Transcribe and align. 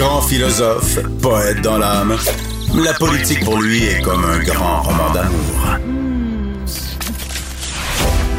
Grand 0.00 0.22
philosophe, 0.22 0.98
poète 1.20 1.60
dans 1.60 1.76
l'âme, 1.76 2.16
la 2.74 2.94
politique 2.94 3.44
pour 3.44 3.60
lui 3.60 3.84
est 3.84 4.00
comme 4.00 4.24
un 4.24 4.38
grand 4.38 4.80
roman 4.80 5.12
d'amour. 5.12 5.76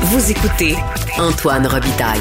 Vous 0.06 0.32
écoutez 0.32 0.76
Antoine 1.20 1.68
Robitaille. 1.68 2.20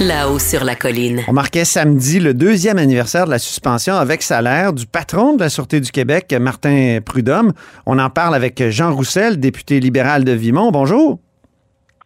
Là-haut 0.00 0.38
sur 0.38 0.64
la 0.64 0.74
colline. 0.74 1.22
On 1.28 1.32
marquait 1.32 1.64
samedi 1.64 2.20
le 2.20 2.34
deuxième 2.34 2.76
anniversaire 2.76 3.24
de 3.24 3.30
la 3.30 3.38
suspension 3.38 3.94
avec 3.94 4.22
salaire 4.22 4.74
du 4.74 4.84
patron 4.84 5.34
de 5.34 5.40
la 5.40 5.48
Sûreté 5.48 5.80
du 5.80 5.90
Québec, 5.90 6.36
Martin 6.38 6.98
Prudhomme. 7.02 7.54
On 7.86 7.98
en 7.98 8.10
parle 8.10 8.34
avec 8.34 8.68
Jean 8.68 8.94
Roussel, 8.94 9.40
député 9.40 9.80
libéral 9.80 10.24
de 10.24 10.32
Vimont. 10.32 10.70
Bonjour. 10.70 11.23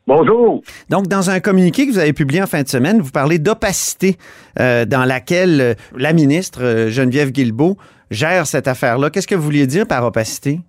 Bonjour. 0.08 0.62
Donc, 0.88 1.06
dans 1.06 1.28
un 1.28 1.38
communiqué 1.38 1.86
que 1.86 1.92
vous 1.92 1.98
avez 1.98 2.14
publié 2.14 2.42
en 2.42 2.46
fin 2.46 2.62
de 2.62 2.68
semaine, 2.68 2.98
vous 2.98 3.12
parlez 3.12 3.38
d'opacité 3.38 4.16
euh, 4.58 4.86
dans 4.86 5.04
laquelle 5.04 5.60
euh, 5.60 5.74
la 5.94 6.14
ministre 6.14 6.64
euh, 6.64 6.88
Geneviève 6.88 7.30
Guilbeault 7.30 7.76
gère 8.10 8.46
cette 8.46 8.68
affaire-là. 8.68 9.10
Qu'est-ce 9.10 9.28
que 9.28 9.34
vous 9.34 9.42
vouliez 9.42 9.66
dire 9.66 9.86
par 9.86 10.06
opacité? 10.06 10.60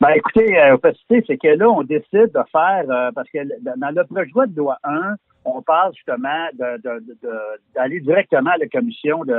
Ben, 0.00 0.08
écoutez, 0.16 0.60
opacité, 0.72 1.22
c'est 1.28 1.36
que 1.36 1.56
là, 1.56 1.70
on 1.70 1.84
décide 1.84 2.32
de 2.34 2.40
faire, 2.50 3.12
parce 3.14 3.28
que 3.32 3.38
dans 3.62 3.94
le 3.94 4.04
projet 4.04 4.48
de 4.48 4.56
loi 4.56 4.76
1, 4.82 5.14
on 5.44 5.62
parle 5.62 5.92
justement 5.94 6.48
d'aller 7.76 8.00
directement 8.00 8.50
à 8.50 8.58
la 8.58 8.66
commission, 8.66 9.24
de 9.24 9.34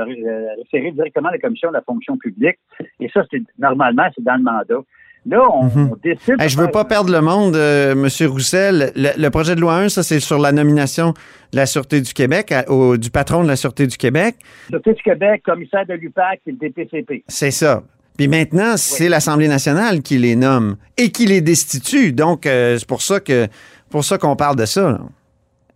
référer 0.56 0.92
directement 0.92 1.28
à 1.28 1.32
la 1.32 1.38
commission 1.38 1.68
de 1.68 1.74
la 1.74 1.82
fonction 1.82 2.16
publique. 2.16 2.58
Et 3.00 3.10
ça, 3.10 3.22
c'est 3.30 3.42
normalement, 3.58 4.08
c'est 4.14 4.24
dans 4.24 4.36
le 4.36 4.42
mandat. 4.42 4.82
Là, 5.26 5.42
on, 5.52 5.64
mhm. 5.64 5.90
décide. 6.02 6.36
je 6.40 6.56
veux 6.56 6.70
pas 6.70 6.84
perdre 6.84 7.12
le 7.12 7.20
monde, 7.20 7.54
euh, 7.54 7.92
M. 7.92 8.08
Roussel. 8.30 8.92
Le, 8.96 9.28
projet 9.28 9.54
de 9.54 9.60
loi 9.60 9.76
1, 9.76 9.88
ça, 9.90 10.02
c'est 10.02 10.20
sur 10.20 10.38
la 10.38 10.50
nomination 10.50 11.12
de 11.52 11.56
la 11.56 11.66
Sûreté 11.66 12.00
du 12.00 12.14
Québec, 12.14 12.54
du 12.98 13.10
patron 13.10 13.42
de 13.42 13.48
la 13.48 13.56
Sûreté 13.56 13.86
du 13.86 13.96
Québec. 13.96 14.36
Sûreté 14.70 14.94
du 14.94 15.02
Québec, 15.02 15.42
commissaire 15.44 15.84
de 15.86 15.94
l'UPAC 15.94 16.40
et 16.46 16.52
le 16.52 16.56
DPCP. 16.56 17.24
C'est 17.28 17.50
ça. 17.50 17.82
Puis 18.16 18.28
maintenant, 18.28 18.76
c'est 18.76 19.08
l'Assemblée 19.08 19.48
nationale 19.48 20.02
qui 20.02 20.18
les 20.18 20.36
nomme 20.36 20.76
et 20.98 21.10
qui 21.10 21.24
les 21.24 21.40
destitue. 21.40 22.12
Donc, 22.12 22.44
euh, 22.44 22.76
c'est 22.76 22.86
pour 22.86 23.00
ça 23.00 23.18
que 23.18 23.48
pour 23.88 24.04
ça 24.04 24.18
qu'on 24.18 24.36
parle 24.36 24.56
de 24.56 24.66
ça. 24.66 24.90
Là. 24.90 25.00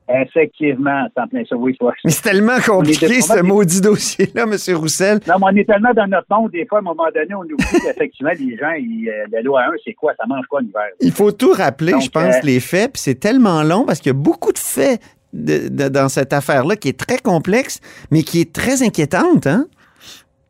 Effectivement, 0.07 1.07
c'est 1.15 1.23
en 1.23 1.27
plein 1.27 1.45
ça, 1.49 1.57
oui, 1.57 1.75
Mais 1.81 2.11
c'est 2.11 2.23
tellement 2.23 2.59
compliqué, 2.65 3.23
ce 3.23 3.41
maudit 3.41 3.81
dossier-là, 3.81 4.43
M. 4.43 4.77
Roussel. 4.77 5.21
Non, 5.27 5.37
mais 5.39 5.47
on 5.51 5.57
est 5.57 5.65
tellement 5.65 5.95
dans 5.95 6.07
notre 6.07 6.27
monde, 6.29 6.51
des 6.51 6.67
fois, 6.67 6.79
à 6.79 6.81
un 6.83 6.85
moment 6.85 7.07
donné, 7.15 7.35
on 7.35 7.41
oublie 7.41 7.57
qu'effectivement, 7.83 8.33
les 8.39 8.57
gens, 8.59 8.73
ils, 8.73 9.09
euh, 9.09 9.25
la 9.33 9.41
loi 9.41 9.63
1, 9.63 9.71
c'est 9.83 9.95
quoi? 9.95 10.13
Ça 10.19 10.27
mange 10.27 10.45
quoi 10.47 10.61
l'hiver? 10.61 10.89
Il 11.01 11.11
faut 11.11 11.33
tout 11.33 11.53
rappeler, 11.53 11.95
je 12.03 12.11
pense, 12.11 12.37
euh, 12.37 12.41
les 12.43 12.61
faits, 12.61 12.93
puis 12.93 13.01
c'est 13.01 13.15
tellement 13.15 13.63
long 13.63 13.87
parce 13.87 14.01
qu'il 14.01 14.13
y 14.13 14.15
a 14.15 14.19
beaucoup 14.19 14.53
de 14.53 14.59
faits 14.59 15.01
dans 15.33 16.09
cette 16.11 16.35
affaire-là 16.35 16.77
qui 16.77 16.91
est 16.91 17.01
très 17.01 17.19
complexe, 17.19 17.81
mais 18.11 18.23
qui 18.23 18.43
est 18.43 18.55
très 18.55 18.83
inquiétante, 18.83 19.47
hein? 19.47 19.67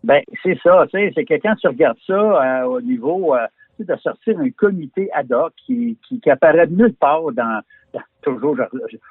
Ben, 0.02 0.20
c'est 0.42 0.58
ça, 0.62 0.84
tu 0.92 0.98
sais, 0.98 1.12
c'est 1.14 1.25
que 1.25 1.34
quand 1.34 1.55
tu 1.55 1.69
regardes 1.69 1.97
ça 2.06 2.12
euh, 2.12 2.64
au 2.64 2.80
niveau 2.80 3.34
de 3.78 3.97
sortir 4.02 4.38
un 4.38 4.50
comité 4.50 5.09
ad 5.15 5.32
hoc 5.32 5.53
qui, 5.65 5.97
qui, 6.06 6.21
qui 6.21 6.31
apparaît 6.31 6.66
nulle 6.66 6.94
part 6.94 7.32
dans 7.32 7.60
toujours 8.22 8.56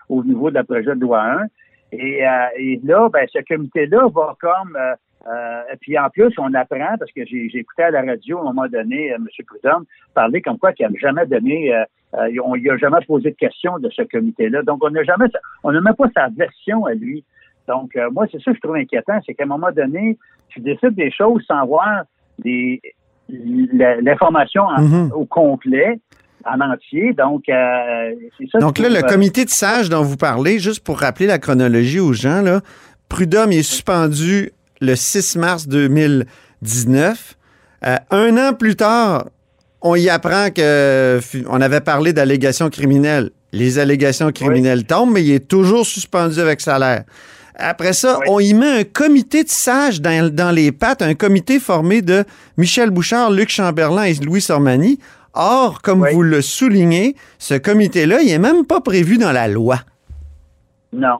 au 0.09 0.23
niveau 0.23 0.49
de 0.49 0.55
la 0.55 0.63
projet 0.63 0.95
de 0.95 1.01
loi 1.01 1.23
1. 1.23 1.45
Et, 1.93 2.27
euh, 2.27 2.29
et 2.57 2.79
là, 2.83 3.07
ben, 3.09 3.27
ce 3.31 3.39
comité-là 3.47 4.07
va 4.13 4.35
comme 4.39 4.75
euh, 4.75 4.95
euh, 5.27 5.61
et 5.71 5.77
puis 5.77 5.97
en 5.97 6.09
plus, 6.09 6.33
on 6.37 6.53
apprend, 6.53 6.97
parce 6.99 7.11
que 7.13 7.23
j'ai 7.25 7.45
écouté 7.53 7.83
à 7.83 7.91
la 7.91 8.01
radio 8.01 8.39
à 8.39 8.41
un 8.41 8.45
moment 8.45 8.67
donné 8.67 9.07
M. 9.07 9.25
Prudhomme 9.47 9.85
parler 10.13 10.41
comme 10.41 10.57
quoi 10.57 10.73
qu'il 10.73 10.85
n'a 10.85 10.99
jamais 10.99 11.25
donné, 11.25 11.73
on 12.43 12.55
lui 12.55 12.69
a 12.69 12.77
jamais 12.77 12.97
posé 13.07 13.31
de 13.31 13.35
questions 13.35 13.79
de 13.79 13.89
ce 13.89 14.01
comité-là. 14.01 14.63
Donc, 14.63 14.83
on 14.83 14.89
n'a 14.89 15.03
jamais, 15.03 15.27
on 15.63 15.71
n'a 15.71 15.79
même 15.79 15.95
pas 15.95 16.09
sa 16.13 16.27
version 16.27 16.85
à 16.85 16.93
lui. 16.93 17.23
Donc, 17.69 17.97
moi, 18.11 18.25
c'est 18.29 18.41
ça 18.41 18.51
que 18.51 18.57
je 18.57 18.61
trouve 18.61 18.75
inquiétant, 18.75 19.17
c'est 19.25 19.33
qu'à 19.33 19.45
un 19.45 19.47
moment 19.47 19.71
donné, 19.71 20.17
tu 20.49 20.59
décides 20.59 20.95
des 20.95 21.09
choses 21.09 21.41
sans 21.47 21.65
voir 21.65 22.03
l'information 23.29 24.63
mm-hmm. 24.63 25.13
au 25.13 25.23
complet 25.23 26.01
en 26.45 26.59
entier. 26.61 27.13
Donc, 27.13 27.43
euh, 27.49 28.11
c'est 28.37 28.49
ça. 28.51 28.59
Donc 28.59 28.79
là, 28.79 28.89
le 28.89 29.01
comité 29.01 29.45
de 29.45 29.49
sages 29.49 29.89
dont 29.89 30.03
vous 30.03 30.17
parlez, 30.17 30.59
juste 30.59 30.83
pour 30.83 30.99
rappeler 30.99 31.27
la 31.27 31.39
chronologie 31.39 31.99
aux 31.99 32.13
gens, 32.13 32.41
là, 32.41 32.61
Prud'homme 33.09 33.51
est 33.51 33.63
suspendu 33.63 34.51
le 34.81 34.95
6 34.95 35.35
mars 35.35 35.67
2019. 35.67 37.35
Euh, 37.85 37.95
un 38.11 38.37
an 38.37 38.53
plus 38.53 38.75
tard, 38.75 39.25
on 39.81 39.95
y 39.95 40.09
apprend 40.09 40.49
que 40.49 41.19
on 41.47 41.61
avait 41.61 41.81
parlé 41.81 42.13
d'allégations 42.13 42.69
criminelles. 42.69 43.31
Les 43.51 43.77
allégations 43.77 44.31
criminelles 44.31 44.85
tombent, 44.85 45.11
mais 45.11 45.23
il 45.23 45.31
est 45.31 45.47
toujours 45.47 45.85
suspendu 45.85 46.39
avec 46.39 46.61
salaire. 46.61 47.03
Après 47.55 47.93
ça, 47.93 48.19
on 48.27 48.39
y 48.39 48.53
met 48.53 48.79
un 48.79 48.83
comité 48.83 49.43
de 49.43 49.49
sages 49.49 50.01
dans, 50.01 50.33
dans, 50.33 50.49
les 50.49 50.71
pattes, 50.71 51.03
un 51.03 51.13
comité 51.13 51.59
formé 51.59 52.01
de 52.01 52.23
Michel 52.57 52.89
Bouchard, 52.89 53.29
Luc 53.29 53.49
Chamberlain 53.49 54.03
et 54.03 54.15
Louis 54.15 54.41
Sormani. 54.41 54.97
Or, 55.33 55.81
comme 55.81 56.05
vous 56.07 56.21
le 56.21 56.41
soulignez, 56.41 57.15
ce 57.39 57.55
comité-là, 57.55 58.21
il 58.21 58.27
n'est 58.27 58.39
même 58.39 58.65
pas 58.65 58.81
prévu 58.81 59.17
dans 59.17 59.31
la 59.31 59.47
loi. 59.47 59.77
Non. 60.91 61.17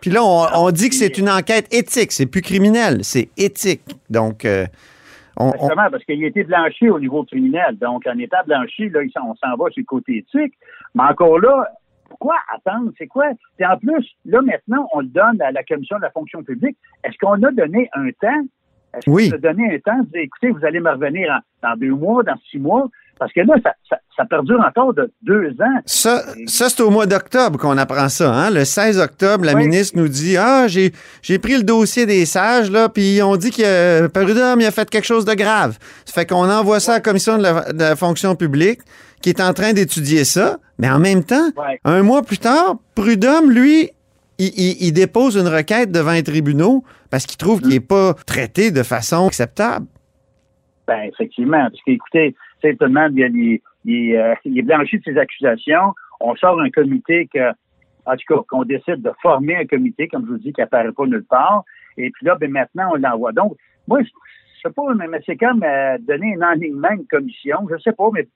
Puis 0.00 0.10
là, 0.10 0.20
on, 0.24 0.70
dit 0.70 0.88
que 0.88 0.94
c'est 0.94 1.18
une 1.18 1.28
enquête 1.28 1.72
éthique, 1.72 2.12
c'est 2.12 2.26
plus 2.26 2.40
criminel, 2.40 3.04
c'est 3.04 3.28
éthique. 3.36 3.82
Donc, 4.08 4.46
euh, 4.46 4.66
on, 5.36 5.52
Justement, 5.52 5.90
parce 5.90 6.04
qu'il 6.04 6.24
a 6.24 6.26
été 6.26 6.44
blanchi 6.44 6.88
au 6.88 6.98
niveau 6.98 7.24
criminel. 7.24 7.76
Donc, 7.78 8.06
en 8.06 8.18
état 8.18 8.42
blanchi, 8.44 8.88
là, 8.88 9.00
on 9.22 9.34
s'en 9.34 9.56
va 9.56 9.70
sur 9.70 9.80
le 9.80 9.84
côté 9.84 10.18
éthique. 10.18 10.54
Mais 10.94 11.02
encore 11.02 11.38
là, 11.38 11.66
pourquoi 12.08 12.36
attendre? 12.54 12.90
C'est 12.96 13.06
quoi? 13.06 13.26
Et 13.58 13.66
en 13.66 13.76
plus, 13.76 14.06
là, 14.24 14.40
maintenant, 14.40 14.88
on 14.94 15.00
le 15.00 15.08
donne 15.08 15.40
à 15.42 15.52
la 15.52 15.62
Commission 15.62 15.96
de 15.98 16.02
la 16.02 16.10
fonction 16.10 16.42
publique. 16.42 16.76
Est-ce 17.04 17.16
qu'on 17.18 17.42
a 17.42 17.50
donné 17.52 17.90
un 17.92 18.08
temps? 18.20 18.42
Est-ce 18.94 19.08
oui. 19.08 19.28
qu'on 19.28 19.36
a 19.36 19.38
donné 19.38 19.74
un 19.74 19.78
temps? 19.78 20.00
Écoutez, 20.14 20.50
vous 20.50 20.64
allez 20.64 20.80
me 20.80 20.90
revenir 20.90 21.40
dans 21.62 21.76
deux 21.76 21.94
mois, 21.94 22.22
dans 22.22 22.36
six 22.50 22.58
mois? 22.58 22.88
Parce 23.20 23.34
que 23.34 23.40
là, 23.40 23.54
ça, 24.16 24.24
perdure 24.24 24.64
encore 24.66 24.94
de 24.94 25.12
deux 25.20 25.50
ans. 25.60 25.80
Ça, 25.84 26.22
ça 26.46 26.70
c'est 26.70 26.80
au 26.80 26.88
mois 26.88 27.04
d'octobre 27.04 27.58
qu'on 27.58 27.76
apprend 27.76 28.08
ça. 28.08 28.32
Hein? 28.32 28.50
Le 28.50 28.64
16 28.64 28.98
octobre, 28.98 29.44
la 29.44 29.54
ministre 29.54 29.98
nous 29.98 30.08
dit 30.08 30.38
Ah, 30.38 30.66
j'ai, 30.68 30.92
j'ai 31.20 31.38
pris 31.38 31.58
le 31.58 31.62
dossier 31.62 32.06
des 32.06 32.24
sages, 32.24 32.70
là, 32.70 32.88
puis 32.88 33.20
on 33.22 33.36
dit 33.36 33.50
que 33.50 34.06
Prud'homme 34.06 34.60
a 34.60 34.70
fait 34.70 34.88
quelque 34.88 35.04
chose 35.04 35.26
de 35.26 35.34
grave. 35.34 35.76
Ça 36.06 36.14
fait 36.14 36.26
qu'on 36.26 36.48
envoie 36.48 36.80
ça 36.80 36.92
à 36.92 36.94
la 36.96 37.00
commission 37.00 37.36
de 37.36 37.42
la, 37.42 37.94
fonction 37.94 38.34
publique 38.34 38.80
qui 39.20 39.28
est 39.28 39.42
en 39.42 39.52
train 39.52 39.74
d'étudier 39.74 40.24
ça. 40.24 40.56
Mais 40.78 40.88
en 40.88 40.98
même 40.98 41.22
temps, 41.22 41.50
un 41.84 42.02
mois 42.02 42.22
plus 42.22 42.38
tard, 42.38 42.76
Prud'homme, 42.94 43.50
lui, 43.50 43.90
il, 44.38 44.92
dépose 44.92 45.36
une 45.36 45.48
requête 45.48 45.92
devant 45.92 46.12
les 46.12 46.22
tribunaux 46.22 46.84
parce 47.10 47.26
qu'il 47.26 47.36
trouve 47.36 47.60
qu'il 47.60 47.70
n'est 47.70 47.80
pas 47.80 48.14
traité 48.26 48.70
de 48.70 48.82
façon 48.82 49.26
acceptable. 49.26 49.84
Ben, 50.86 51.02
effectivement. 51.02 51.68
Parce 51.70 51.82
qu'écoutez, 51.84 52.34
il, 52.62 53.60
il, 53.84 54.16
euh, 54.16 54.34
il, 54.44 54.58
est 54.58 54.62
blanchi 54.62 54.98
de 54.98 55.04
ses 55.04 55.18
accusations. 55.18 55.94
On 56.20 56.34
sort 56.36 56.60
un 56.60 56.70
comité 56.70 57.28
que, 57.32 57.50
en 58.06 58.16
tout 58.16 58.34
cas, 58.34 58.40
qu'on 58.48 58.64
décide 58.64 59.02
de 59.02 59.10
former 59.22 59.56
un 59.56 59.66
comité, 59.66 60.08
comme 60.08 60.26
je 60.26 60.32
vous 60.32 60.38
dis, 60.38 60.52
qui 60.52 60.62
apparaît 60.62 60.92
pas 60.92 61.06
nulle 61.06 61.24
part. 61.24 61.64
Et 61.96 62.10
puis 62.10 62.26
là, 62.26 62.36
ben 62.36 62.50
maintenant, 62.50 62.90
on 62.92 62.96
l'envoie. 62.96 63.32
Donc, 63.32 63.56
moi, 63.88 64.00
je 64.02 64.68
sais 64.68 64.74
pas, 64.74 64.82
mais, 64.94 65.20
c'est 65.24 65.36
comme 65.36 65.62
euh, 65.62 65.98
donner 66.00 66.36
un 66.40 66.52
enlignement 66.52 66.90
une 66.90 67.06
commission. 67.06 67.66
Je 67.70 67.78
sais 67.78 67.92
pas, 67.92 68.10
mais 68.12 68.28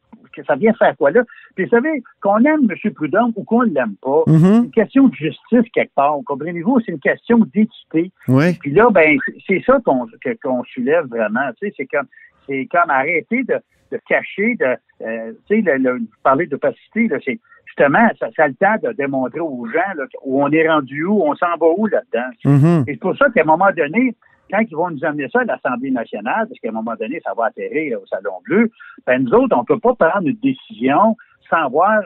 ça 0.46 0.56
vient 0.56 0.72
faire 0.74 0.96
quoi 0.96 1.10
là? 1.10 1.22
Puis 1.54 1.64
vous 1.64 1.70
savez, 1.70 2.02
qu'on 2.20 2.38
aime 2.38 2.68
M. 2.68 2.92
Prudhomme 2.92 3.32
ou 3.36 3.44
qu'on 3.44 3.62
ne 3.62 3.74
l'aime 3.74 3.94
pas, 4.02 4.22
mm-hmm. 4.26 4.40
c'est 4.40 4.64
une 4.64 4.70
question 4.70 5.08
de 5.08 5.14
justice 5.14 5.70
quelque 5.72 5.94
part. 5.94 6.16
Comprenez-vous? 6.24 6.80
C'est 6.80 6.92
une 6.92 7.00
question 7.00 7.38
d'équité. 7.54 8.10
Oui. 8.28 8.54
Puis 8.58 8.72
là, 8.72 8.88
ben, 8.90 9.18
c'est 9.46 9.62
ça 9.64 9.78
qu'on 9.84 10.06
qu'on 10.42 10.64
soulève 10.64 11.06
vraiment. 11.06 11.48
Tu 11.60 11.68
sais, 11.68 11.74
c'est 11.76 11.86
comme 11.86 12.06
c'est 12.46 12.66
comme 12.70 12.90
arrêter 12.90 13.42
de, 13.44 13.58
de 13.92 14.00
cacher, 14.08 14.56
de, 14.56 14.76
euh, 15.02 15.32
tu 15.48 15.62
sais, 15.62 16.46
d'opacité, 16.46 17.08
là, 17.08 17.18
c'est 17.24 17.38
justement, 17.66 18.08
ça, 18.20 18.28
ça 18.36 18.44
a 18.44 18.48
le 18.48 18.54
temps 18.54 18.76
de 18.82 18.92
démontrer 18.92 19.40
aux 19.40 19.66
gens 19.66 19.94
là, 19.96 20.04
où 20.24 20.42
on 20.42 20.50
est 20.50 20.68
rendu 20.68 21.04
où, 21.04 21.22
on 21.22 21.34
s'en 21.34 21.56
va 21.58 21.66
où 21.76 21.86
là-dedans? 21.86 22.30
Mm-hmm. 22.44 22.82
Et 22.88 22.92
c'est 22.92 23.00
pour 23.00 23.16
ça 23.16 23.26
qu'à 23.30 23.42
un 23.42 23.44
moment 23.44 23.70
donné, 23.76 24.14
quand 24.50 24.60
ils 24.60 24.76
vont 24.76 24.90
nous 24.90 25.04
amener 25.04 25.28
ça 25.30 25.40
à 25.40 25.44
l'Assemblée 25.44 25.90
nationale, 25.90 26.46
parce 26.48 26.60
qu'à 26.60 26.68
un 26.68 26.72
moment 26.72 26.94
donné, 26.98 27.20
ça 27.24 27.32
va 27.36 27.46
atterrir 27.46 28.00
au 28.00 28.06
Salon 28.06 28.40
Bleu, 28.44 28.70
ben 29.06 29.24
nous 29.24 29.32
autres, 29.32 29.56
on 29.56 29.62
ne 29.62 29.66
peut 29.66 29.80
pas 29.80 29.94
prendre 29.94 30.28
une 30.28 30.36
décision 30.36 31.16
sans 31.50 31.68
voir 31.68 32.00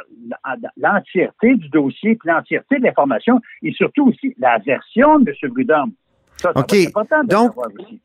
l'entièreté 0.77 1.55
du 1.55 1.69
dossier, 1.69 2.17
puis 2.17 2.29
l'entièreté 2.29 2.79
de 2.79 2.85
l'information, 2.85 3.41
et 3.63 3.73
surtout 3.73 4.09
aussi 4.09 4.35
la 4.39 4.59
version 4.59 5.19
de 5.21 5.31
M. 5.31 5.53
Prudhomme. 5.53 5.93
Ça, 6.41 6.53
ça 6.55 6.61
OK. 6.61 6.73
de 6.73 7.29
Donc. 7.29 7.53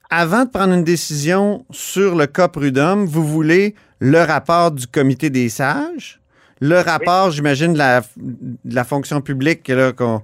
Avant 0.10 0.46
de 0.46 0.50
prendre 0.50 0.74
une 0.74 0.84
décision 0.84 1.66
sur 1.72 2.16
le 2.16 2.28
cas 2.28 2.48
Prudhomme, 2.48 3.06
vous 3.06 3.26
voulez 3.26 3.76
le 4.00 4.20
rapport 4.20 4.72
du 4.72 4.88
comité 4.88 5.30
des 5.30 5.50
sages, 5.50 6.20
le 6.60 6.80
rapport, 6.80 7.32
j'imagine, 7.32 7.74
de 7.74 7.78
la, 7.78 8.02
de 8.18 8.76
la 8.76 8.84
fonction 8.84 9.22
publique, 9.22 9.68
là, 9.68 9.92
qu'on 9.92 10.22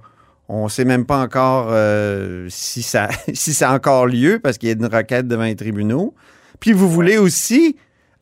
on 0.48 0.68
sait 0.68 0.84
même 0.84 1.06
pas 1.06 1.18
encore 1.18 1.68
euh, 1.70 2.46
si, 2.48 2.82
ça, 2.82 3.08
si 3.32 3.52
ça 3.52 3.70
a 3.70 3.74
encore 3.74 4.06
lieu 4.06 4.40
parce 4.42 4.58
qu'il 4.58 4.68
y 4.68 4.72
a 4.72 4.74
une 4.74 4.86
requête 4.86 5.28
devant 5.28 5.44
les 5.44 5.56
tribunaux. 5.56 6.14
Puis 6.58 6.72
vous 6.72 6.88
voulez 6.88 7.18
aussi 7.18 7.76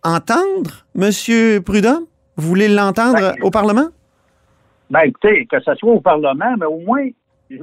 entendre 0.05 0.87
M. 0.97 1.63
Prudhomme? 1.63 2.07
Vous 2.37 2.49
voulez 2.49 2.69
l'entendre 2.69 3.19
Ben, 3.19 3.35
au 3.43 3.51
Parlement? 3.51 3.89
Ben, 4.91 5.01
écoutez, 5.01 5.47
que 5.47 5.61
ce 5.61 5.75
soit 5.75 5.93
au 5.93 6.01
Parlement, 6.01 6.55
mais 6.59 6.67
au 6.67 6.79
moins, 6.79 7.09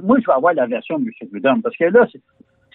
moi, 0.02 0.18
je 0.20 0.26
vais 0.26 0.32
avoir 0.32 0.54
la 0.54 0.66
version 0.66 0.98
de 0.98 1.04
M. 1.04 1.28
Prudhomme. 1.30 1.62
Parce 1.62 1.76
que 1.76 1.84
là, 1.84 2.06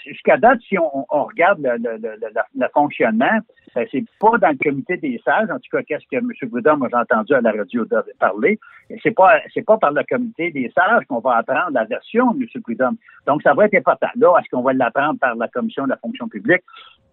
jusqu'à 0.05 0.37
date, 0.37 0.59
si 0.67 0.77
on, 0.77 1.05
regarde 1.09 1.59
le, 1.61 1.77
le- 1.77 1.97
le- 1.97 2.17
le- 2.55 2.67
fonctionnement, 2.73 3.39
ça, 3.73 3.81
c'est 3.91 4.03
pas 4.19 4.37
dans 4.37 4.49
le 4.49 4.57
comité 4.57 4.97
des 4.97 5.21
sages, 5.23 5.49
en 5.49 5.59
tout 5.59 5.69
cas, 5.71 5.83
qu'est-ce 5.83 6.05
que 6.11 6.17
M. 6.17 6.49
Prudhomme 6.49 6.87
a 6.91 7.01
entendu 7.01 7.33
à 7.33 7.41
la 7.41 7.51
radio 7.51 7.85
parler. 8.19 8.59
C'est 9.03 9.11
pas, 9.15 9.39
c'est 9.53 9.65
pas 9.65 9.77
par 9.77 9.91
le 9.91 10.03
comité 10.09 10.51
des 10.51 10.71
sages 10.75 11.05
qu'on 11.07 11.19
va 11.19 11.37
apprendre 11.37 11.71
la 11.71 11.85
version 11.85 12.31
de 12.33 12.43
M. 12.43 12.61
Prudhomme. 12.63 12.97
Donc, 13.27 13.41
ça 13.43 13.53
va 13.53 13.65
être 13.65 13.75
important. 13.75 14.09
Là, 14.15 14.33
est-ce 14.39 14.49
qu'on 14.49 14.61
va 14.61 14.73
l'apprendre 14.73 15.19
par 15.19 15.35
la 15.35 15.47
commission 15.47 15.83
de 15.85 15.89
la 15.89 15.97
fonction 15.97 16.27
publique? 16.27 16.61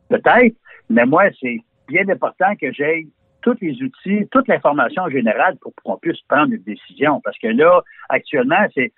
Peut-être. 0.08 0.56
Mais 0.88 1.04
moi, 1.04 1.24
c'est 1.40 1.58
bien 1.86 2.08
important 2.08 2.54
que 2.56 2.72
j'aie 2.72 3.06
tous 3.42 3.56
les 3.60 3.80
outils, 3.82 4.26
toute 4.30 4.48
l'information 4.48 5.08
générale 5.08 5.56
pour 5.60 5.72
qu'on 5.84 5.96
puisse 5.96 6.20
prendre 6.22 6.52
une 6.52 6.62
décision. 6.62 7.20
Parce 7.22 7.38
que 7.38 7.48
là, 7.48 7.82
actuellement, 8.08 8.66
c'est 8.74 8.92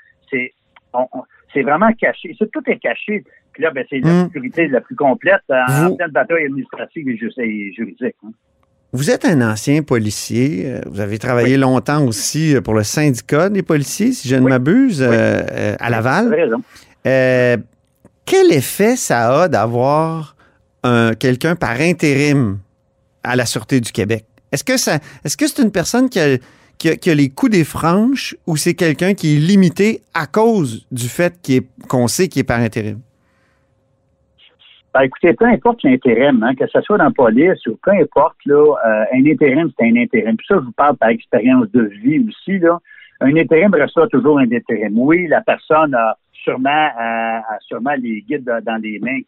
c'est 1.53 1.63
vraiment 1.63 1.93
caché. 1.93 2.37
Tout 2.39 2.63
est 2.67 2.79
caché. 2.79 3.25
Puis 3.53 3.63
là, 3.63 3.71
ben, 3.73 3.85
c'est 3.91 3.99
la 4.01 4.11
Mm. 4.13 4.25
sécurité 4.27 4.69
la 4.69 4.81
plus 4.81 4.95
complète 4.97 5.41
en, 5.49 5.65
Vous- 5.69 5.93
en 5.93 5.97
pleine 5.97 6.11
bataille 6.11 6.45
administrative 6.45 7.09
et, 7.09 7.17
ju- 7.17 7.31
et 7.39 7.73
juridique. 7.73 8.15
hein. 8.25 8.31
Vous 8.93 9.09
êtes 9.11 9.25
un 9.25 9.41
ancien 9.53 9.83
policier. 9.83 10.65
euh, 10.67 10.81
Vous 10.87 11.01
avez 11.01 11.19
travaillé 11.19 11.57
longtemps 11.57 12.05
aussi 12.05 12.57
euh, 12.57 12.61
pour 12.61 12.75
le 12.75 12.83
syndicat 12.83 13.49
des 13.49 13.63
policiers, 13.63 14.13
si 14.13 14.29
je 14.29 14.35
ne 14.37 14.43
Oui. 14.43 14.51
m'abuse, 14.51 15.01
Oui. 15.01 15.09
euh, 15.11 15.75
à 15.79 15.91
Laval. 15.91 16.33
raison. 16.35 16.63
Euh, 17.07 17.57
quel 18.25 18.53
effet 18.53 18.97
ça 18.97 19.43
a 19.43 19.49
d'avoir 19.49 20.35
un- 20.83 21.15
quelqu'un 21.15 21.55
par 21.57 21.81
intérim 21.81 22.59
à 23.23 23.37
la 23.37 23.47
Sûreté 23.47 23.81
du 23.81 23.93
Québec? 23.93 24.25
Est-ce 24.53 24.65
que 24.65 24.77
ça, 24.77 24.99
est-ce 25.25 25.37
que 25.37 25.47
c'est 25.47 25.63
une 25.63 25.71
personne 25.73 26.09
qui 26.09 26.19
a, 26.19 26.37
qui 26.81 26.89
a- 26.89 26.97
qui 26.97 27.11
a 27.11 27.15
les 27.15 27.29
coups 27.29 27.53
des 27.53 27.65
franches 27.77 28.35
ou 28.47 28.57
c'est 28.57 28.75
quelqu'un 28.75 29.13
qui 29.13 29.37
est 29.37 29.39
limité 29.39 30.01
à 30.15 30.27
cause 30.27 30.87
du 30.91 31.09
fait 31.17 31.33
qu'on 31.91 32.09
sait 32.09 32.27
qu'il 32.29 32.41
est 32.41 32.49
par 32.53 32.61
intérim? 32.61 32.99
Ben, 34.93 35.03
écoutez, 35.03 35.35
peu 35.35 35.45
importe 35.45 35.83
l'intérim, 35.85 36.43
hein, 36.43 36.55
que 36.57 36.67
ce 36.67 36.81
soit 36.81 36.99
dans 36.99 37.05
la 37.05 37.11
police 37.13 37.65
ou 37.69 37.79
peu 37.85 37.93
importe, 37.93 38.39
là, 38.47 38.63
euh, 38.87 39.05
un 39.13 39.25
intérim, 39.33 39.71
c'est 39.79 39.87
un 39.87 39.97
intérim. 39.97 40.37
Puis 40.37 40.47
ça, 40.49 40.57
je 40.57 40.65
vous 40.65 40.73
parle 40.73 40.97
par 40.97 41.11
expérience 41.11 41.71
de 41.71 41.83
vie 42.03 42.19
aussi. 42.27 42.59
Là. 42.59 42.81
Un 43.21 43.37
intérim 43.37 43.73
restera 43.73 44.09
toujours 44.09 44.39
un 44.41 44.51
intérim. 44.51 44.99
Oui, 44.99 45.29
la 45.29 45.43
personne 45.43 45.95
a 45.95 46.17
sûrement, 46.33 46.87
euh, 46.99 47.55
a 47.55 47.59
sûrement 47.61 47.95
les 47.99 48.23
guides 48.23 48.51
dans- 48.67 48.83
les 48.83 48.99
mains 48.99 49.21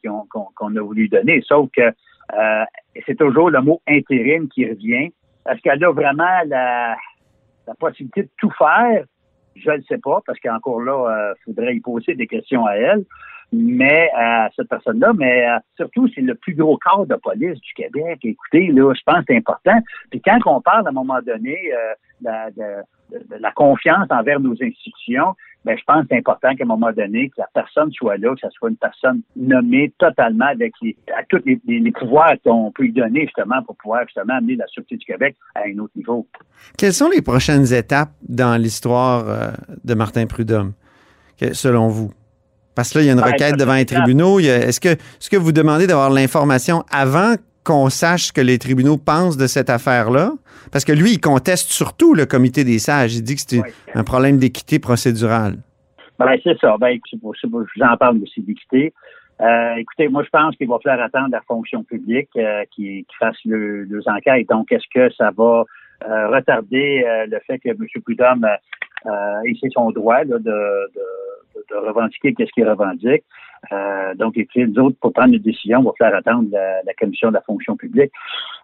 qu'on 0.57 0.77
a 0.77 0.81
voulu 0.81 1.09
donner, 1.09 1.43
sauf 1.47 1.69
que 1.77 1.83
euh, 1.83 2.65
c'est 3.07 3.19
toujours 3.19 3.51
le 3.51 3.61
mot 3.61 3.81
intérim 3.87 4.49
qui 4.49 4.69
revient. 4.69 5.13
Est-ce 5.49 5.61
qu'elle 5.63 5.85
a 5.85 5.93
vraiment 5.93 6.39
la, 6.47 6.97
la 7.67 7.75
possibilité 7.75 8.23
de 8.25 8.31
tout 8.39 8.51
faire? 8.57 9.05
Je 9.55 9.71
ne 9.71 9.83
sais 9.83 9.99
pas, 9.99 10.21
parce 10.27 10.39
qu'encore 10.41 10.81
là, 10.81 11.35
il 11.37 11.45
faudrait 11.45 11.77
y 11.77 11.81
poser 11.81 12.15
des 12.15 12.27
questions 12.27 12.65
à 12.67 12.75
elle 12.75 13.05
mais 13.53 14.11
à 14.15 14.49
cette 14.57 14.69
personne-là, 14.69 15.13
mais 15.15 15.47
euh, 15.47 15.59
surtout, 15.77 16.09
c'est 16.15 16.23
le 16.23 16.35
plus 16.35 16.55
gros 16.55 16.79
corps 16.79 17.07
de 17.07 17.15
police 17.17 17.61
du 17.61 17.75
Québec. 17.75 18.19
Écoutez, 18.23 18.69
là, 18.69 18.95
je 18.95 19.03
pense 19.05 19.19
que 19.19 19.25
c'est 19.29 19.37
important. 19.37 19.79
Puis 20.11 20.23
quand 20.23 20.39
on 20.47 20.63
parle 20.63 20.87
à 20.87 20.89
un 20.89 20.93
moment 20.93 21.21
donné 21.21 21.59
euh, 21.73 21.93
de, 22.23 22.55
de- 22.57 22.83
de 23.13 23.37
la 23.43 23.53
confiance 23.53 24.07
envers 24.09 24.41
nos 24.41 24.55
institutions, 24.63 25.35
ben, 25.65 25.77
je 25.79 25.83
pense 25.87 26.03
que 26.03 26.09
c'est 26.11 26.19
important 26.19 26.55
qu'à 26.57 26.65
un 26.65 26.67
moment 26.67 26.91
donné, 26.93 27.29
que 27.29 27.35
la 27.39 27.49
personne 27.55 27.91
soit 27.93 28.17
là, 28.17 28.35
que 28.35 28.41
ce 28.43 28.51
soit 28.51 28.69
une 28.71 28.77
personne 28.77 29.21
nommée 29.37 29.93
totalement 29.99 30.47
avec 30.47 30.73
les, 30.83 30.97
à 31.17 31.23
tous 31.29 31.41
les, 31.47 31.61
les- 31.67 31.79
les 31.81 31.93
pouvoirs 31.93 32.35
qu'on 32.45 32.73
peut 32.73 32.83
lui 32.85 32.93
donner 32.93 33.23
justement 33.23 33.63
pour 33.65 33.77
pouvoir 33.77 34.03
justement 34.07 34.35
amener 34.35 34.57
la 34.57 34.67
Sûreté 34.67 34.97
du 34.97 35.05
Québec 35.07 35.37
à 35.55 35.61
un 35.69 35.79
autre 35.79 35.93
niveau. 35.97 36.27
Quelles 36.77 36.93
sont 36.93 37.09
les 37.11 37.23
prochaines 37.23 37.73
étapes 37.73 38.11
dans 38.29 38.61
l'histoire 38.61 39.25
euh, 39.29 39.51
de 39.85 39.95
Martin 39.95 40.27
Prudhomme, 40.27 40.73
que- 41.41 41.55
selon 41.55 41.89
vous? 41.89 42.11
Parce 42.75 42.91
que 42.93 42.99
là, 42.99 43.05
il 43.05 43.07
y 43.07 43.11
a 43.11 43.13
une 43.13 43.21
Ben, 43.21 43.27
requête 43.33 43.57
devant 43.59 43.75
les 43.75 43.85
tribunaux. 43.85 44.41
Est-ce 44.41 44.81
que, 44.81 44.89
est-ce 44.89 45.29
que 45.29 45.37
vous 45.37 45.53
demandez 45.53 45.87
d'avoir 45.87 46.09
l'information 46.11 46.83
avant 46.91 47.35
qu'on 47.65 47.89
sache 47.91 48.25
ce 48.29 48.33
que 48.33 48.41
les 48.41 48.59
tribunaux 48.59 48.97
pensent 48.99 49.37
de 49.37 49.47
cette 49.47 49.71
affaire-là? 49.71 50.33
Parce 50.71 50.85
que 50.85 50.93
lui, 50.93 51.13
il 51.13 51.21
conteste 51.21 51.71
surtout 51.71 52.15
le 52.15 52.27
comité 52.27 52.65
des 52.65 52.79
sages. 52.79 53.15
Il 53.17 53.23
dit 53.23 53.35
que 53.37 53.43
c'est 53.47 53.61
Oui. 53.63 53.71
un 53.95 54.05
problème 54.05 54.39
d'équité 54.39 54.79
procédurale. 54.79 55.57
Ben, 56.19 56.37
c'est 56.43 56.59
ça. 56.59 56.77
Ben, 56.79 56.99
c'est 57.11 57.17
ça 57.21 57.31
que 57.33 57.39
je 57.43 57.49
vous 57.49 57.87
en 57.87 57.97
parle 57.97 58.19
aussi 58.23 58.41
d'équité. 58.43 58.93
Euh, 59.41 59.75
écoutez, 59.77 60.09
moi, 60.09 60.23
je 60.23 60.29
pense 60.31 60.55
qu'il 60.57 60.69
va 60.69 60.79
falloir 60.83 61.05
attendre 61.07 61.31
la 61.33 61.41
fonction 61.43 61.83
publique 61.83 62.29
euh, 62.37 62.63
qui, 62.71 63.05
qui 63.09 63.17
fasse 63.19 63.37
le, 63.45 63.85
les 63.85 64.09
enquêtes. 64.09 64.49
Donc, 64.49 64.71
est-ce 64.71 64.85
que 64.95 65.13
ça 65.15 65.31
va 65.37 65.65
euh, 66.09 66.29
retarder 66.29 67.05
le 67.29 67.39
fait 67.47 67.59
que 67.59 67.71
M. 67.71 67.77
Prudhomme 68.05 68.47
ait 69.05 69.69
son 69.73 69.91
droit 69.91 70.19
là, 70.25 70.39
de, 70.39 70.39
de, 70.39 70.91
de, 71.57 71.65
de 71.71 71.87
revendiquer 71.89 72.35
qu'est-ce 72.35 72.53
qu'il 72.53 72.69
revendique? 72.69 73.25
Euh, 73.71 74.15
donc, 74.17 74.37
écoutez, 74.37 74.67
nous 74.67 74.83
autres, 74.83 74.97
pour 75.01 75.13
prendre 75.13 75.33
une 75.35 75.41
décision, 75.43 75.81
il 75.81 75.85
va 75.85 75.91
falloir 75.99 76.19
attendre 76.19 76.49
la, 76.51 76.83
la 76.85 76.95
commission 76.99 77.29
de 77.29 77.35
la 77.35 77.43
fonction 77.43 77.77
publique. 77.77 78.11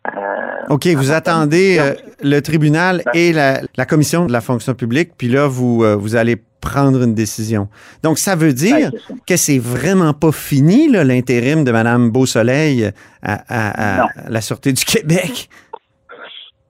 Euh, 0.08 0.74
OK, 0.74 0.86
vous 0.88 1.12
attendez 1.12 1.78
euh, 1.78 1.94
le 2.22 2.40
tribunal 2.40 3.02
Ben. 3.04 3.12
et 3.14 3.32
la, 3.32 3.60
la 3.76 3.86
commission 3.86 4.26
de 4.26 4.32
la 4.32 4.40
fonction 4.40 4.74
publique, 4.74 5.12
puis 5.16 5.28
là, 5.28 5.46
vous, 5.46 5.84
euh, 5.84 5.94
vous 5.94 6.16
allez 6.16 6.36
prendre 6.60 7.02
une 7.04 7.14
décision. 7.14 7.68
Donc, 8.02 8.18
ça 8.18 8.34
veut 8.34 8.52
dire 8.52 8.90
ben, 8.90 8.98
ça. 9.06 9.14
que 9.26 9.36
c'est 9.36 9.58
vraiment 9.58 10.12
pas 10.14 10.32
fini, 10.32 10.88
l'intérim 10.88 11.62
de 11.62 11.70
Mme 11.70 12.10
Beausoleil 12.10 12.90
à, 13.22 13.34
à- 13.48 14.02
à 14.02 14.08
la 14.28 14.40
Sûreté 14.40 14.72
du 14.72 14.84
Québec? 14.84 15.48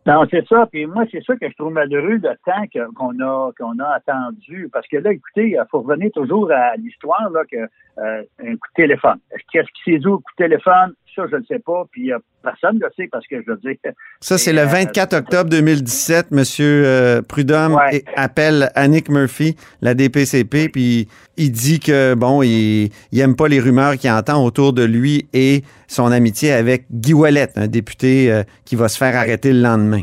Non, 0.09 0.27
c'est 0.31 0.49
ça. 0.49 0.67
Puis 0.73 0.87
moi, 0.87 1.05
c'est 1.13 1.23
ça 1.23 1.37
que 1.37 1.47
je 1.47 1.55
trouve 1.55 1.75
malheureux 1.75 2.19
le 2.23 2.35
temps 2.47 2.91
qu'on 2.97 3.21
a 3.21 3.51
qu'on 3.59 3.79
a 3.79 3.89
attendu. 3.97 4.71
Parce 4.73 4.89
que 4.89 4.97
là, 4.97 5.13
écoutez, 5.13 5.51
il 5.51 5.65
faut 5.71 5.83
revenir 5.83 6.11
toujours 6.13 6.51
à 6.51 6.77
l'histoire 6.77 7.29
là 7.29 7.43
que 7.45 7.59
euh, 7.59 8.23
coup 8.39 8.45
de 8.47 8.75
téléphone. 8.75 9.19
Qu'est-ce 9.53 9.69
qui 9.69 9.93
s'est 9.93 9.99
dit 9.99 10.07
au 10.07 10.17
coup 10.17 10.33
de 10.39 10.45
téléphone? 10.45 10.95
Ça, 11.19 11.25
je 11.33 11.37
ne 11.37 11.43
sais 11.45 11.59
pas. 11.59 11.83
Puis 11.91 12.13
euh, 12.13 12.19
personne 12.45 12.77
ne 12.77 12.85
le 12.85 12.91
sait 12.97 13.09
parce 13.11 13.27
que 13.27 13.43
je 13.43 13.51
veux 13.51 13.57
dire. 13.57 13.75
Ça, 14.21 14.39
c'est 14.39 14.53
le 14.53 14.61
euh, 14.61 14.67
24 14.67 15.15
octobre 15.15 15.51
2017. 15.51 16.31
Monsieur 16.31 16.85
euh, 16.87 17.23
Prudhomme 17.23 17.75
Ouais. 17.75 18.05
appelle 18.15 18.71
Annick 18.77 19.09
Murphy, 19.09 19.57
la 19.83 19.95
DPCP, 19.95 20.69
puis 20.69 21.09
il 21.37 21.51
dit 21.51 21.81
que, 21.81 22.15
bon, 22.15 22.43
il, 22.43 22.91
il 23.11 23.21
aime 23.21 23.35
pas 23.35 23.49
les 23.49 23.59
rumeurs 23.59 23.95
qu'il 23.97 24.11
entend 24.13 24.45
autour 24.45 24.73
de 24.73 24.85
lui 24.85 25.29
et 25.33 25.63
son 25.89 26.13
amitié 26.13 26.53
avec 26.53 26.85
Guy 26.93 27.15
Ouellet, 27.15 27.49
un 27.57 27.67
député 27.67 28.31
euh, 28.31 28.45
qui 28.65 28.77
va 28.77 28.87
se 28.87 28.97
faire 28.97 29.17
arrêter 29.17 29.53
le 29.53 29.61
lendemain. 29.61 30.03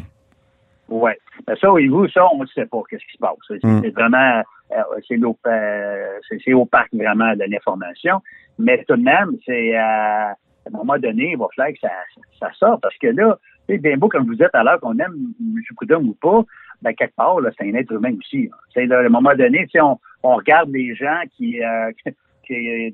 Ouais. 0.90 1.18
Mais 1.48 1.56
ça, 1.62 1.72
oui, 1.72 1.88
vous, 1.88 2.08
ça, 2.10 2.26
on 2.34 2.42
ne 2.42 2.48
sait 2.48 2.66
pas 2.66 2.82
qu'est-ce 2.90 3.06
qui 3.06 3.14
se 3.14 3.18
passe. 3.20 3.36
C'est 3.48 3.64
Mm. 3.64 3.90
vraiment, 3.96 4.42
euh, 4.72 4.82
c'est 5.08 5.16
euh, 5.48 6.20
c'est 6.44 6.54
opaque 6.54 6.90
vraiment 6.94 7.34
de 7.36 7.44
l'information. 7.50 8.20
Mais 8.58 8.84
tout 8.88 8.96
de 8.96 9.04
même, 9.04 9.32
c'est 9.46 9.78
euh, 9.78 10.32
à 10.66 10.70
un 10.70 10.78
moment 10.78 10.98
donné, 10.98 11.32
il 11.32 11.38
va 11.38 11.48
falloir 11.56 11.74
que 11.74 11.80
ça, 11.80 11.90
ça 12.40 12.52
sorte 12.54 12.82
parce 12.82 12.98
que 12.98 13.08
là, 13.08 13.38
c'est 13.68 13.78
bien 13.78 13.98
beau, 13.98 14.10
comme 14.10 14.26
vous 14.26 14.36
dites 14.36 14.54
à 14.54 14.64
l'heure, 14.64 14.80
qu'on 14.80 14.98
aime 15.00 15.34
M. 15.40 15.62
Prudhomme 15.76 16.10
ou 16.10 16.14
pas, 16.14 16.44
ben, 16.82 16.94
quelque 16.94 17.16
part, 17.16 17.40
là, 17.40 17.50
c'est 17.58 17.70
un 17.70 17.74
être 17.76 17.92
humain 17.92 18.14
aussi. 18.18 18.50
C'est 18.74 18.86
là, 18.86 19.00
à 19.00 19.06
un 19.06 19.10
moment 19.10 19.34
donné, 19.36 19.68
on, 19.82 19.98
on 20.24 20.36
regarde 20.36 20.70
les 20.70 20.96
gens 20.96 21.22
qui, 21.36 21.64
euh, 21.64 21.92
qui, 22.46 22.94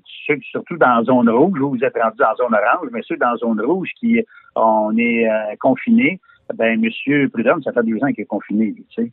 surtout 0.50 0.78
dans 0.78 0.98
la 0.98 1.04
zone 1.04 1.30
rouge, 1.30 1.60
vous, 1.60 1.72
vous 1.72 1.84
êtes 1.84 1.98
rendu 1.98 2.18
dans 2.18 2.30
la 2.30 2.36
zone 2.36 2.54
orange, 2.54 2.90
mais 2.92 3.02
ceux 3.04 3.18
dans 3.18 3.32
la 3.32 3.38
zone 3.38 3.62
rouge 3.62 3.90
qui, 4.00 4.24
on 4.56 4.96
est 4.98 5.30
euh, 5.30 5.56
confinés, 5.60 6.20
ben, 6.56 6.84
M. 6.84 7.30
Prudhomme, 7.30 7.64
ça 7.64 7.72
fait 7.72 7.84
deux 7.84 7.98
ans 8.04 8.12
qu'il 8.12 8.22
est 8.22 8.26
confiné, 8.26 8.66
lui, 8.66 8.86
tu 8.90 9.04
sais. 9.04 9.12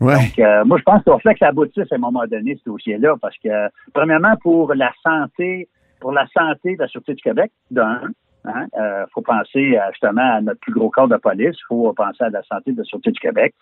Ouais. 0.00 0.14
Donc, 0.14 0.38
euh, 0.38 0.64
moi, 0.64 0.78
je 0.78 0.82
pense 0.82 1.02
qu'il 1.02 1.12
va 1.12 1.18
falloir 1.18 1.34
que 1.34 1.38
ça 1.40 1.48
aboutisse 1.48 1.92
à 1.92 1.94
un 1.94 1.98
moment 1.98 2.24
donné, 2.26 2.56
ce 2.56 2.70
dossier-là, 2.70 3.16
parce 3.20 3.36
que, 3.38 3.68
premièrement, 3.92 4.34
pour 4.40 4.72
la 4.74 4.90
santé, 5.02 5.68
pour 6.00 6.12
la 6.12 6.26
santé 6.36 6.76
de 6.76 6.80
la 6.82 6.88
Sûreté 6.88 7.14
du 7.14 7.22
Québec, 7.22 7.50
d'un, 7.70 8.00
hein, 8.44 8.66
euh, 8.78 9.04
faut 9.12 9.22
penser 9.22 9.76
euh, 9.76 9.80
justement 9.92 10.36
à 10.36 10.40
notre 10.40 10.60
plus 10.60 10.72
gros 10.72 10.90
corps 10.90 11.08
de 11.08 11.16
police, 11.16 11.56
il 11.58 11.66
faut 11.68 11.92
penser 11.92 12.24
à 12.24 12.30
la 12.30 12.42
santé 12.44 12.72
de 12.72 12.78
la 12.78 12.84
Sûreté 12.84 13.10
du 13.12 13.20
Québec. 13.20 13.54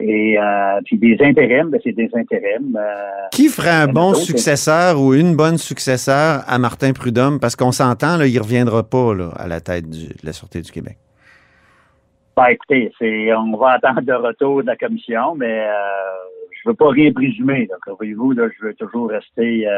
Et 0.00 0.36
euh, 0.40 0.80
puis 0.84 0.96
des 0.98 1.16
intérims, 1.20 1.70
ben, 1.70 1.78
c'est 1.84 1.92
des 1.92 2.10
intérims. 2.14 2.76
euh, 2.76 3.28
Qui 3.30 3.48
ferait 3.48 3.70
un 3.70 3.86
Il 3.88 3.92
bon 3.92 4.14
successeur 4.14 4.98
ou 5.00 5.14
une 5.14 5.36
bonne 5.36 5.58
successeur 5.58 6.42
à 6.48 6.58
Martin 6.58 6.92
Prudhomme? 6.92 7.38
Parce 7.38 7.54
qu'on 7.56 7.72
s'entend, 7.72 8.16
là, 8.16 8.26
il 8.26 8.34
ne 8.34 8.40
reviendra 8.40 8.82
pas 8.82 9.14
là, 9.14 9.28
à 9.36 9.46
la 9.46 9.60
tête 9.60 9.88
du- 9.88 10.08
de 10.08 10.24
la 10.24 10.32
Sûreté 10.32 10.60
du 10.62 10.72
Québec. 10.72 10.96
Ben, 12.36 12.46
écoutez, 12.46 12.90
c'est, 12.98 13.32
on 13.34 13.54
va 13.58 13.72
attendre 13.72 14.00
le 14.06 14.16
retour 14.16 14.62
de 14.62 14.66
la 14.66 14.76
commission, 14.76 15.34
mais 15.36 15.66
euh, 15.68 15.72
je 16.50 16.70
veux 16.70 16.74
pas 16.74 16.88
rien 16.88 17.12
présumer. 17.12 17.68
Voyez-vous, 17.86 18.32
là, 18.32 18.48
je 18.58 18.66
veux 18.66 18.74
toujours 18.74 19.10
rester. 19.10 19.68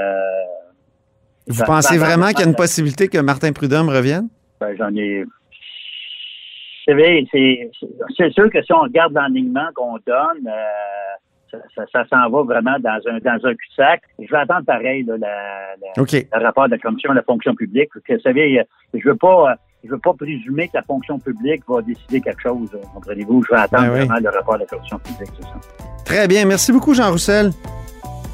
Euh, 1.46 1.52
Vous 1.52 1.58
Ça- 1.58 1.64
pensez 1.66 1.98
ça- 1.98 2.04
vraiment 2.04 2.28
qu'il 2.28 2.40
y 2.40 2.42
a 2.44 2.46
une 2.46 2.54
possibilité 2.54 3.08
que 3.08 3.18
Martin 3.18 3.52
Prudhomme 3.52 3.88
revienne? 3.88 4.28
Ben, 4.60 4.74
j'en 4.78 4.94
ai. 4.96 5.24
Vous 5.24 6.92
savez, 6.92 7.26
c'est 7.32 8.30
sûr 8.32 8.50
que 8.50 8.62
si 8.62 8.72
on 8.72 8.80
regarde 8.82 9.12
l'enlignement 9.14 9.68
qu'on 9.74 9.96
donne, 10.06 10.46
euh, 10.48 11.58
ça, 11.92 12.04
s'en 12.10 12.28
va 12.30 12.42
vraiment 12.42 12.76
dans 12.80 12.98
un 13.08 13.18
dans 13.18 13.46
un 13.46 13.54
cul-de-sac. 13.54 14.02
Je 14.18 14.30
vais 14.30 14.36
attendre 14.38 14.64
pareil 14.66 15.02
là, 15.04 15.16
la- 15.18 15.76
la- 15.80 16.02
OK. 16.02 16.12
le 16.12 16.42
rapport 16.44 16.66
de 16.66 16.72
la 16.72 16.78
commission 16.78 17.10
de 17.12 17.16
la 17.16 17.22
fonction 17.22 17.54
publique. 17.54 17.88
Parce 17.92 18.04
que, 18.04 18.12
vous 18.14 18.20
savez, 18.20 18.60
euh, 18.60 18.64
je 18.94 19.08
veux 19.08 19.16
pas 19.16 19.52
euh, 19.52 19.54
je 19.84 19.90
veux 19.90 19.98
pas 19.98 20.12
présumer 20.14 20.68
que 20.68 20.76
la 20.76 20.82
fonction 20.82 21.18
publique 21.18 21.62
va 21.68 21.80
décider 21.82 22.20
quelque 22.20 22.40
chose. 22.42 22.68
euh, 22.74 22.78
Comprenez-vous? 22.94 23.42
Je 23.44 23.54
vais 23.54 23.60
attendre 23.60 23.84
Ben 23.84 23.92
oui. 23.92 23.98
vraiment 24.06 24.20
le 24.20 24.28
rapport 24.30 24.54
de 24.54 24.60
la 24.60 24.66
commission 24.66 24.98
publique, 24.98 25.30
c'est 25.36 25.42
ça. 25.44 25.60
Très 26.06 26.26
bien. 26.28 26.44
Merci 26.46 26.72
beaucoup, 26.72 26.92
Jean 26.94 27.10
Roussel. 27.10 27.50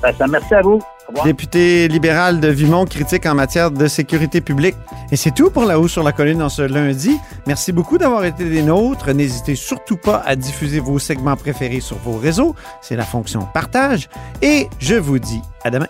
Ben, 0.02 0.12
ça 0.12 0.26
merci 0.29 0.55
à 0.55 0.61
vous. 0.62 0.81
Député 1.25 1.88
libéral 1.88 2.40
de 2.40 2.49
Vimont, 2.49 2.85
critique 2.85 3.26
en 3.26 3.35
matière 3.35 3.71
de 3.71 3.87
sécurité 3.87 4.40
publique. 4.40 4.76
Et 5.11 5.17
c'est 5.17 5.33
tout 5.33 5.50
pour 5.50 5.64
La 5.64 5.79
Haut 5.79 5.88
sur 5.88 6.02
la 6.02 6.12
Colline 6.12 6.43
en 6.43 6.49
ce 6.49 6.62
lundi. 6.62 7.19
Merci 7.47 7.73
beaucoup 7.73 7.99
d'avoir 7.99 8.25
été 8.25 8.45
des 8.45 8.62
nôtres. 8.62 9.12
N'hésitez 9.12 9.55
surtout 9.55 9.97
pas 9.97 10.23
à 10.25 10.37
diffuser 10.37 10.81
vos 10.81 10.99
segments 10.99 11.37
préférés 11.37 11.81
sur 11.81 11.99
vos 11.99 12.17
réseaux. 12.17 12.55
C'est 12.81 12.97
la 12.97 13.05
fonction 13.05 13.47
partage. 13.52 14.09
Et 14.43 14.69
je 14.79 14.95
vous 14.95 15.19
dis 15.19 15.40
à 15.64 15.71
demain. 15.71 15.88